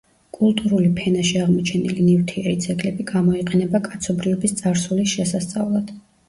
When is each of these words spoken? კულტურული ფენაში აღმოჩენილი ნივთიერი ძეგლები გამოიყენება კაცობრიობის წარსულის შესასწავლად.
კულტურული 0.35 0.87
ფენაში 0.99 1.35
აღმოჩენილი 1.43 2.05
ნივთიერი 2.05 2.53
ძეგლები 2.63 3.05
გამოიყენება 3.11 3.83
კაცობრიობის 3.89 4.57
წარსულის 4.63 5.13
შესასწავლად. 5.15 5.95